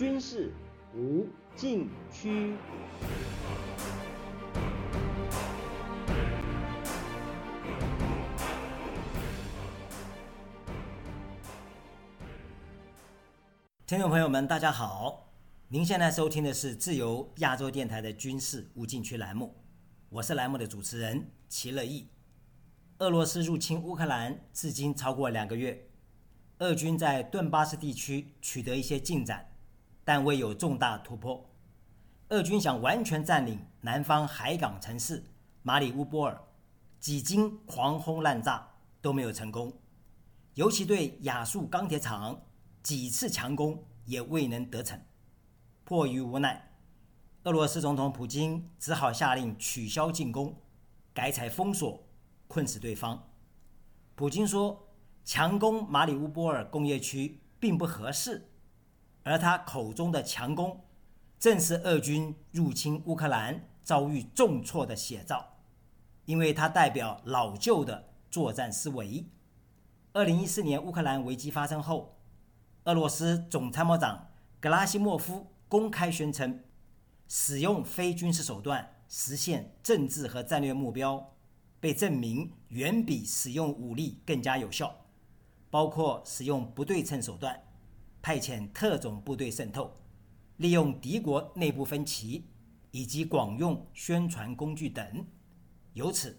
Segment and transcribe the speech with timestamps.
[0.00, 0.50] 军事
[0.94, 2.56] 无禁区。
[13.86, 15.34] 听众朋友们，大家好！
[15.68, 19.54] 您现在收听的是自由亚洲电台的军事无禁区栏目，
[20.08, 22.08] 我是栏目的主持人齐乐意。
[23.00, 25.90] 俄罗斯入侵乌克兰至今超过两个月，
[26.60, 29.46] 俄军在顿巴斯地区取得一些进展，
[30.04, 31.48] 但未有重大突破。
[32.28, 35.24] 俄军想完全占领南方海港城市
[35.62, 36.40] 马里乌波尔，
[36.98, 38.68] 几经狂轰滥炸
[39.00, 39.72] 都没有成功，
[40.54, 42.40] 尤其对亚速钢铁厂
[42.82, 45.00] 几次强攻也未能得逞。
[45.84, 46.70] 迫于无奈，
[47.44, 50.54] 俄罗斯总统普京只好下令取消进攻，
[51.12, 52.06] 改采封锁。
[52.46, 53.30] 困死对方。
[54.16, 54.88] 普京说，
[55.24, 58.50] 强攻马里乌波尔工业区并不合适，
[59.22, 60.84] 而他口中的强攻，
[61.38, 65.58] 正是俄军入侵乌克兰遭遇重挫的写照，
[66.24, 69.26] 因为它代表老旧的作战思维。
[70.12, 72.18] 二零一四年乌克兰危机发生后，
[72.84, 76.62] 俄罗斯总参谋长格拉西莫夫公开宣称，
[77.28, 81.34] 使用非军事手段实现政治和战略目标。
[81.78, 84.94] 被证明远比使用武力更加有效，
[85.70, 87.58] 包括使用不对称手段、
[88.22, 89.92] 派遣特种部队渗透、
[90.58, 92.44] 利用敌国内部分歧
[92.90, 95.26] 以及广用宣传工具等。
[95.94, 96.38] 由此，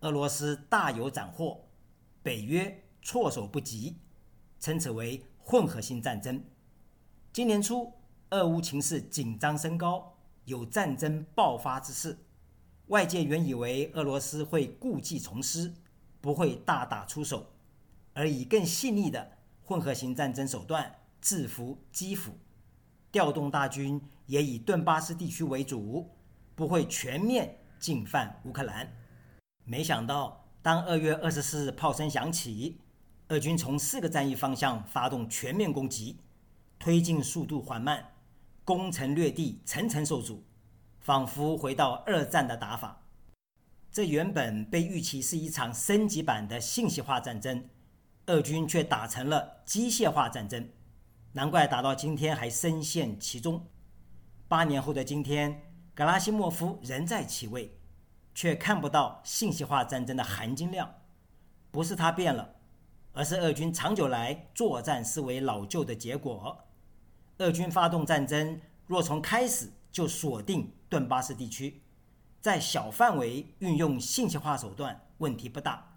[0.00, 1.68] 俄罗斯大有斩获，
[2.22, 3.96] 北约措手不及，
[4.58, 6.42] 称此为混合性战争。
[7.32, 7.92] 今年初，
[8.30, 12.18] 俄乌情势紧张升高，有战争爆发之势。
[12.88, 15.72] 外界原以为俄罗斯会故技重施，
[16.20, 17.46] 不会大打出手，
[18.12, 22.38] 而以更细腻的混合型战争手段制服基辅，
[23.12, 26.08] 调动大军也以顿巴斯地区为主，
[26.54, 28.90] 不会全面进犯乌克兰。
[29.64, 32.80] 没想到，当二月二十四日炮声响起，
[33.28, 36.18] 俄军从四个战役方向发动全面攻击，
[36.78, 38.12] 推进速度缓慢，
[38.64, 40.44] 攻城略地，层层受阻。
[41.00, 43.02] 仿佛回到二战的打法，
[43.90, 47.64] 这原本被预期是一场升级版的信息化战争，
[48.26, 50.68] 俄军却打成了机械化战争，
[51.32, 53.66] 难怪打到今天还深陷其中。
[54.48, 55.62] 八年后的今天，
[55.94, 57.78] 格拉西莫夫仍在其位，
[58.34, 60.92] 却看不到信息化战争的含金量。
[61.70, 62.56] 不是他变了，
[63.12, 66.64] 而是俄军长久来作战思维老旧的结果。
[67.38, 70.72] 俄军发动战争，若从开始就锁定。
[70.90, 71.80] 顿巴斯地区
[72.40, 75.96] 在小范围运用信息化手段问题不大，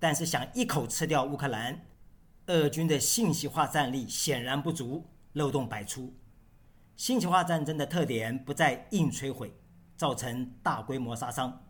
[0.00, 1.86] 但是想一口吃掉乌克兰，
[2.46, 6.14] 俄军的信息化战力显然不足，漏洞百出。
[6.96, 9.52] 信息化战争的特点不在硬摧毁，
[9.96, 11.66] 造成大规模杀伤，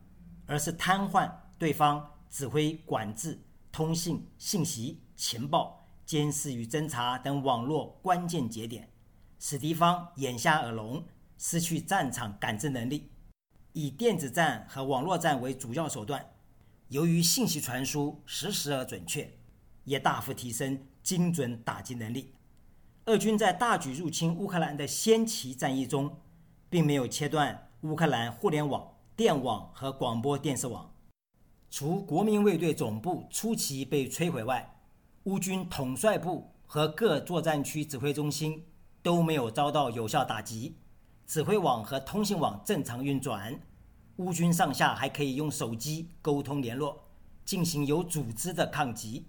[0.47, 3.41] 而是瘫痪对方指挥、管制、
[3.73, 8.89] 通信、信息、情报、监视与侦查等网络关键节点，
[9.39, 11.05] 使敌方眼瞎耳聋。
[11.39, 13.11] 失去战场感知能力，
[13.75, 16.31] 以电子战和网络战为主要手段。
[16.89, 19.31] 由于信息传输实时而准确，
[19.87, 22.35] 也大幅提升精准打击能力。
[23.07, 26.19] 俄军在大举入侵乌克兰的先期战役中，
[26.69, 30.93] 并没有切断乌克兰互联网、电网和广播电视网。
[31.71, 34.77] 除国民卫队总部初期被摧毁外，
[35.25, 38.65] 乌军统帅部和各作战区指挥中心
[39.03, 40.77] 都没有遭到有效打击。
[41.27, 43.61] 指挥网和通信网正常运转，
[44.17, 47.05] 乌军上下还可以用手机沟通联络，
[47.45, 49.27] 进行有组织的抗击。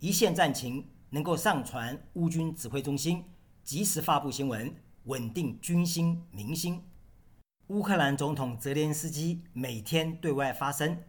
[0.00, 3.24] 一线战情能够上传乌军指挥中心，
[3.64, 6.82] 及时发布新闻，稳定军心民心。
[7.68, 11.02] 乌克兰总统泽连斯基每天对外发声，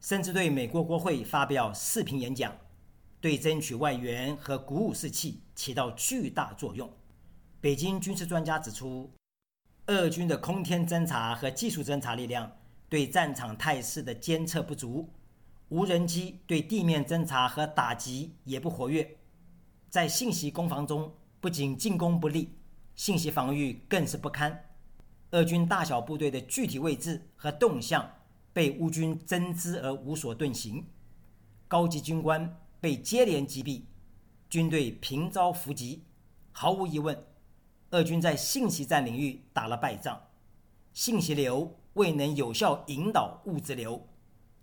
[0.00, 2.56] 甚至对美国国会发表视频演讲，
[3.20, 6.90] 对争取外援和鼓舞士气起到巨大作用。
[7.60, 9.10] 北京军事专家指出。
[9.88, 12.50] 俄军的空天侦察和技术侦察力量
[12.88, 15.08] 对战场态势的监测不足，
[15.68, 19.16] 无人机对地面侦察和打击也不活跃，
[19.90, 22.56] 在信息攻防中不仅进攻不利，
[22.94, 24.64] 信息防御更是不堪。
[25.32, 28.08] 俄军大小部队的具体位置和动向
[28.52, 30.86] 被乌军侦知而无所遁形，
[31.66, 33.82] 高级军官被接连击毙，
[34.48, 36.04] 军队频遭伏击，
[36.52, 37.26] 毫无疑问。
[37.90, 40.20] 俄军在信息战领域打了败仗，
[40.92, 44.06] 信息流未能有效引导物质流，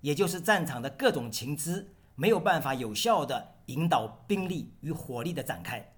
[0.04, 5.94] 也就是战场的各种情资没有办法有效的引导兵力与火力的展开，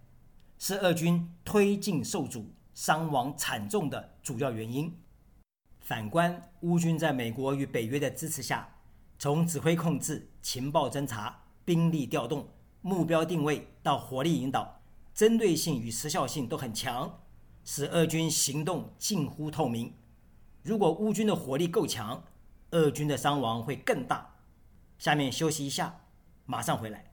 [0.59, 4.95] 是俄军推进受阻，伤亡惨重的主要原因。
[5.79, 8.69] 反观乌军在美国与北约的支持下，
[9.17, 12.47] 从指挥控制、情报侦察、兵力调动、
[12.81, 14.81] 目标定位到火力引导，
[15.15, 17.21] 针对性与时效性都很强，
[17.63, 19.91] 使俄军行动近乎透明。
[20.61, 22.23] 如果乌军的火力够强，
[22.75, 24.29] 俄军的伤亡会更大。
[24.97, 25.95] 下面休息一下，
[26.45, 27.05] 马上回来。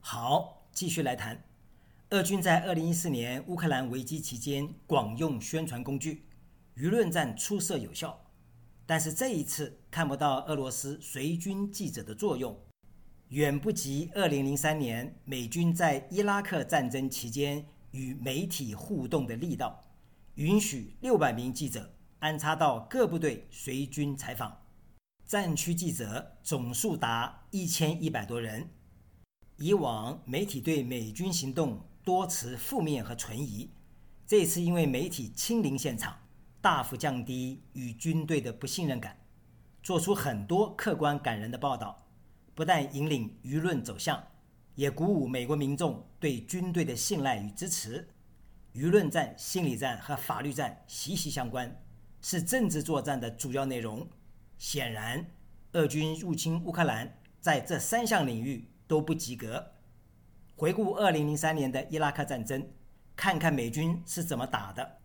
[0.00, 1.53] 好，继续来谈。
[2.14, 6.24] 俄军在二零一四年乌克兰危机期间广用宣传工具，
[6.76, 8.16] 舆论战出色有效。
[8.86, 12.56] 但是这一次看不到俄罗斯随军记者的作用，
[13.30, 19.82] 远不及二零零三年美军在伊拉克战争期间与媒体互动的力道，
[20.36, 24.56] 允许六百名记者安插到各部队随军采访，
[25.26, 28.70] 战区记者总数达一千一百多人。
[29.56, 33.70] 以往媒体对美军行动多持负面和存疑，
[34.26, 36.16] 这次因为媒体亲临现场，
[36.60, 39.18] 大幅降低与军队的不信任感，
[39.82, 42.06] 做出很多客观感人的报道，
[42.54, 44.22] 不但引领舆论走向，
[44.74, 48.06] 也鼓舞美国民众对军队的信赖与支持。
[48.74, 51.74] 舆论战、心理战和法律战息息相关，
[52.20, 54.06] 是政治作战的主要内容。
[54.58, 55.26] 显然，
[55.72, 58.68] 俄军入侵乌克兰在这三项领域。
[58.86, 59.72] 都不及格。
[60.56, 62.64] 回顾二零零三年的伊拉克战争，
[63.16, 64.98] 看看美军是怎么打的。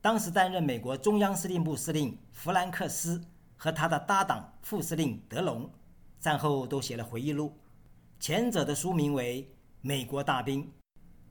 [0.00, 3.20] 当时担任美国中央司令部司令弗兰克斯
[3.56, 5.68] 和他的搭档副司令德隆，
[6.20, 7.52] 战后都写了回忆录。
[8.20, 9.42] 前者的书名为
[9.80, 10.62] 《美国大兵》，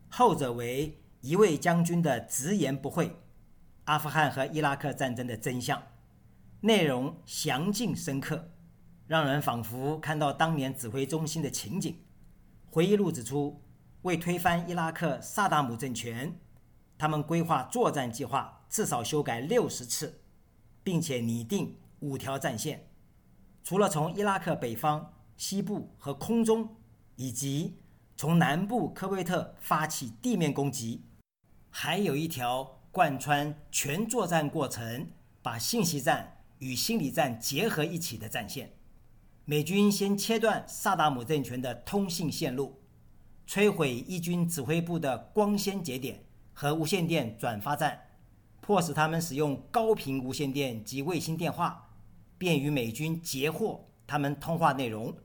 [0.10, 3.16] 后者为一位将军的直言不讳：
[3.86, 5.82] 阿富汗和伊拉克战争的真相。
[6.60, 8.52] 内容详尽深刻。
[9.08, 11.96] 让人仿佛看到当年指挥中心的情景。
[12.76, 13.62] 回忆录指出，
[14.02, 16.38] 为推翻伊拉克萨达姆政权，
[16.98, 20.20] 他们规划作战计划至少修改六十次，
[20.84, 22.90] 并且拟定五条战线。
[23.64, 26.68] 除了从伊拉克北方、西部和空中，
[27.16, 27.78] 以及
[28.18, 31.06] 从南部科威特发起地面攻击，
[31.70, 35.10] 还有一条贯穿全作战过程、
[35.42, 38.74] 把信息战与心理战结合一起的战线。
[39.48, 42.82] 美军先切断萨达姆政权的通信线路，
[43.48, 48.08] 摧毁伊军指挥部的光纤节点和无线电转发站，
[48.60, 51.92] 迫使他们使用高频无线电及卫星电话，
[52.40, 55.16] 便于美军截获他们通话内容，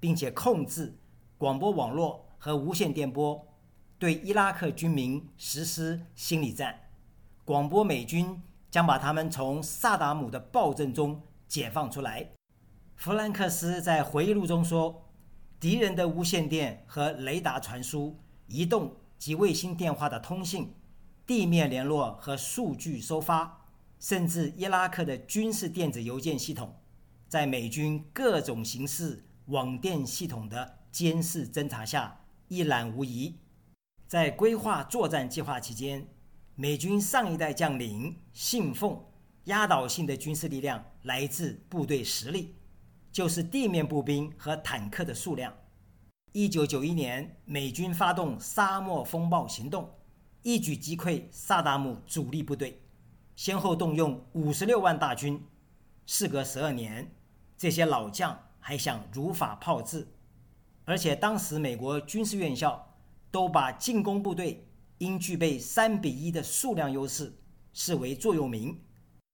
[0.00, 0.98] 并且控制
[1.36, 3.46] 广播网络和无线电波，
[3.98, 6.88] 对伊拉克军民实施心理战，
[7.44, 12.30] 广播美军将把他们从萨达姆的暴政中解放出来。
[12.98, 15.08] 弗兰克斯在回忆录中说
[15.60, 18.18] ：“敌人的无线电和雷达传输、
[18.48, 20.74] 移动及卫星电话的通信、
[21.24, 23.64] 地面联络和数据收发，
[24.00, 26.74] 甚至伊拉克的军事电子邮件系统，
[27.28, 33.36] 在美军各种形式网电系统的监视侦查下一览无遗。
[34.08, 36.08] 在规划作战计划期间，
[36.56, 39.00] 美军上一代将领信奉
[39.44, 42.56] 压倒性的军事力量来自部队实力。”
[43.18, 45.52] 就是地面步兵和坦克的数量。
[46.30, 49.92] 一九九一年，美军发动沙漠风暴行动，
[50.42, 52.80] 一举击溃萨达姆主力部队，
[53.34, 55.44] 先后动用五十六万大军。
[56.06, 57.12] 事隔十二年，
[57.56, 60.06] 这些老将还想如法炮制，
[60.84, 63.00] 而且当时美国军事院校
[63.32, 67.36] 都把进攻部队应具备三比一的数量优势
[67.72, 68.80] 视为座右铭，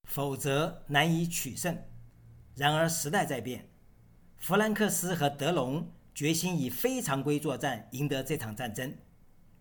[0.05, 1.77] 否则难以取胜。
[2.55, 3.69] 然而时代在变，
[4.37, 8.93] 弗兰克斯和德隆决心以非常规作战赢得这场战争，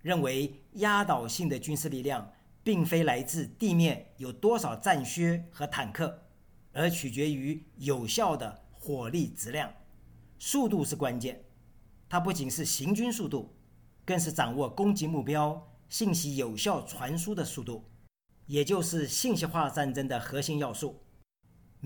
[0.02, 6.22] 认为压倒性的军事力量并非来自地面有多少战靴和坦克，
[6.72, 9.72] 而取决于有效的火力质量，
[10.38, 11.42] 速度是关键。
[12.08, 13.56] 它不仅是行军速度，
[14.04, 17.84] 更是掌握攻击目标信息有效传输的速度，
[18.46, 21.03] 也就是信息化战争的核心要素。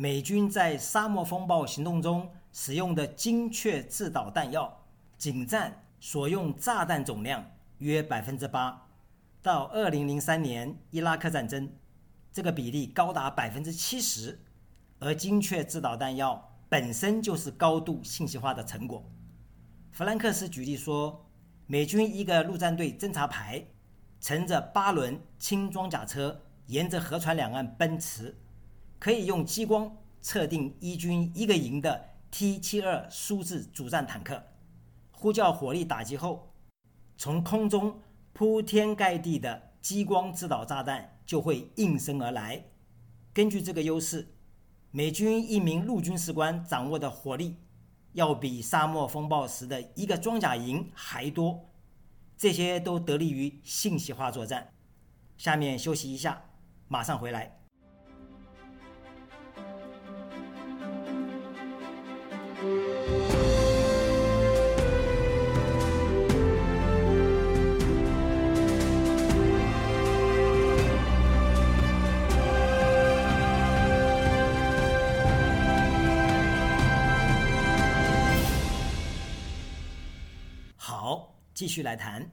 [0.00, 4.87] 美军在沙漠风暴行动中使用的精确制导弹药，
[5.17, 7.45] 仅占所用炸弹总量
[7.78, 8.87] 约百分之八。
[9.43, 11.69] 到二零零三年伊拉克战争，
[12.31, 14.38] 这个比例高达百分之七十。
[15.00, 19.05] 而精确制导弹药本身就是高度信息化的成果。
[19.90, 21.28] 弗兰克斯举例说，
[21.67, 23.67] 美军一个陆战队侦察排
[24.21, 28.37] 乘着八轮轻装甲车，沿着河川两岸奔驰，
[28.99, 34.43] 可以用激光测定一军一个营的 T-72 苏制主战坦克，
[35.11, 36.52] 呼叫火力打击后，
[37.17, 38.00] 从空中
[38.33, 42.64] 铺天盖地的激光制导炸弹就会应声而来。
[43.33, 44.28] 根据这个优势，
[44.90, 47.57] 美军一名陆军士官掌握的火力。
[48.14, 51.71] 要比沙漠风暴时的一个装甲营还多，
[52.37, 54.73] 这些都得力于信息化作战。
[55.37, 56.43] 下面休息一下，
[56.88, 57.61] 马上回来。
[81.59, 82.31] 继续来谈，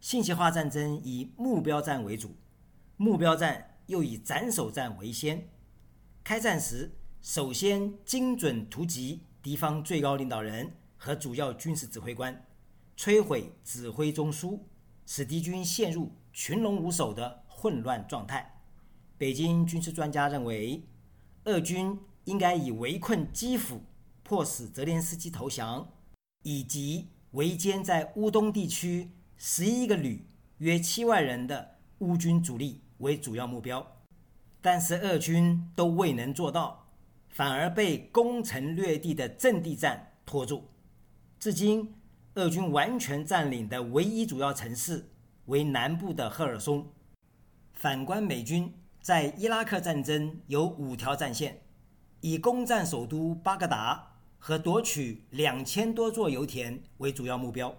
[0.00, 2.34] 信息化战争以目标战为主，
[2.96, 5.46] 目标战又以斩首战为先。
[6.24, 12.46] 开战时，首先精准突击敌方最高领导人和主要军事指挥官，
[12.96, 14.58] 摧毁指挥中枢，
[15.04, 18.58] 使敌军陷入群龙无首的混乱状态。
[19.18, 20.82] 北京军事专家认为，
[21.44, 23.82] 俄军应该以围困基辅、
[24.22, 25.86] 迫使泽连斯基投降，
[26.42, 30.26] 以及围歼在乌东地区十一个旅、
[30.58, 33.86] 约七万人的乌军主力为主要目标，
[34.60, 36.86] 但是俄军都未能做到，
[37.28, 40.68] 反而被攻城略地的阵地战拖住。
[41.40, 41.94] 至今，
[42.34, 45.08] 俄军完全占领的唯一主要城市
[45.46, 46.92] 为南部的赫尔松。
[47.72, 51.62] 反观美军在伊拉克战争有五条战线，
[52.20, 54.11] 以攻占首都巴格达。
[54.44, 57.72] 和夺取两千多座油田为主要目标，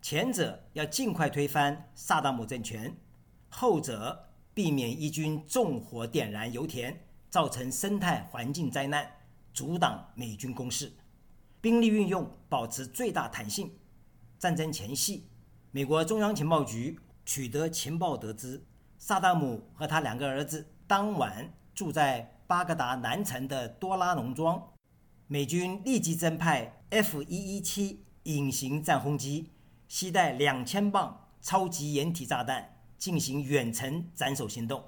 [0.00, 2.96] 前者要尽快推翻萨达姆政权，
[3.50, 9.06] 后者避免伊军纵火点燃油田，造成生态环境灾难，
[9.52, 10.90] 阻挡美军攻势。
[11.60, 13.70] 兵力运用保持最大弹性。
[14.38, 15.26] 战争前夕，
[15.70, 18.64] 美国中央情报局取得情报，得知
[18.96, 24.66] 萨达姆和他两个儿子当晚住在巴格达南城的多拉农庄。
[25.32, 29.52] 美军立即增派 F-117 隐形战轰机，
[29.86, 34.82] 携带两千磅超级掩体炸弹进行远程斩首行动。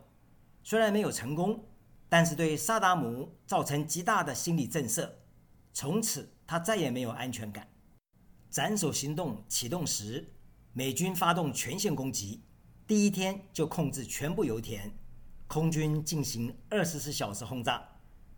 [0.65, 1.65] 虽然没有成功，
[2.09, 5.09] 但是对萨达姆造成极大的心理震慑。
[5.73, 7.69] 从此，他再也没有安全感。
[8.51, 10.33] 斩首行动启动时，
[10.73, 12.43] 美军发动全线攻击，
[12.85, 14.93] 第一天就控制全部油田。
[15.47, 17.81] 空军进行二十四小时轰炸，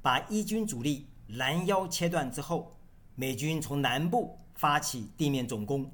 [0.02, 1.08] 把伊军主力。
[1.28, 2.76] 拦腰切断之后，
[3.14, 5.90] 美军从南部发起地面总攻，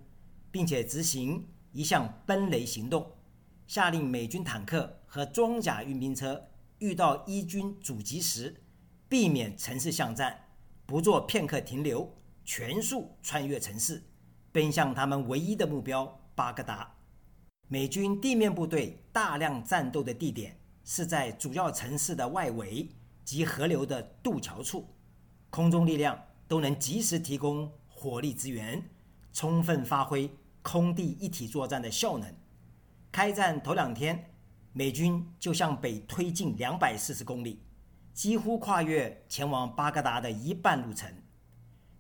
[0.51, 3.11] 并且执行一项奔雷行动，
[3.67, 8.63] 下令美军坦克和装甲运兵车遇到伊军阻击时，
[9.09, 10.47] 避免城市巷战，
[10.85, 12.13] 不做片刻停留，
[12.45, 14.03] 全速穿越城市，
[14.51, 16.93] 奔向他们唯一的目标巴格达。
[17.69, 22.89] 美军地面部队大量战斗的地点是在主要城市的外围
[23.25, 24.89] 及河流的渡桥处。
[25.51, 26.17] 空中力量
[26.47, 28.83] 都能及时提供火力支援，
[29.33, 30.31] 充分发挥
[30.63, 32.33] 空地一体作战的效能。
[33.11, 34.33] 开战头两天，
[34.73, 37.61] 美军就向北推进两百四十公里，
[38.15, 41.13] 几乎跨越前往巴格达的一半路程。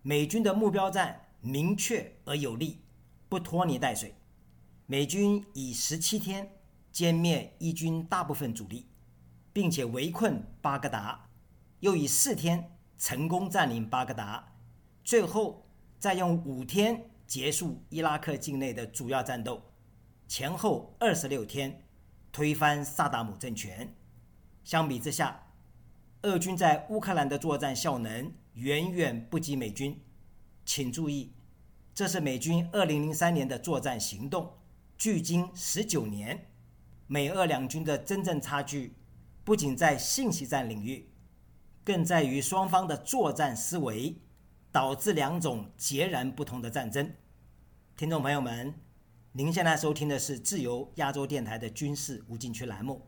[0.03, 2.79] 美军的目标战明确而有力，
[3.29, 4.15] 不拖泥带水。
[4.87, 6.49] 美军以十七天
[6.93, 8.87] 歼灭伊军大部分主力，
[9.53, 11.29] 并且围困巴格达，
[11.81, 12.77] 又以四天。
[13.01, 14.53] 成功占领巴格达，
[15.03, 15.67] 最后
[15.99, 19.63] 再用五天结束伊拉克境内的主要战斗，
[20.29, 21.83] 前后二十六天
[22.31, 23.97] 推翻萨达姆政权。
[24.63, 25.47] 相比之下，
[26.23, 29.99] 俄军在乌克兰的作战效能远远不及美军。
[30.67, 31.33] 请注意，
[31.95, 34.59] 这是美军二零零三年的作战行动，
[34.99, 36.49] 距今十九年。
[37.07, 38.95] 美俄两军的真正差距，
[39.43, 41.10] 不仅在信息战领域。
[41.85, 44.17] 更在于双方的作战思维，
[44.71, 47.13] 导致两种截然不同的战争。
[47.97, 48.75] 听众朋友们，
[49.33, 53.07] 您现在收听的是自由亚洲电台的军事无禁区栏目，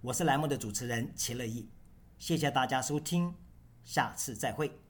[0.00, 1.68] 我是栏目的主持人齐乐意，
[2.18, 3.34] 谢谢大家收听，
[3.84, 4.83] 下次再会。